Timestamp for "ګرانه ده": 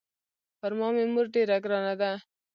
1.63-2.11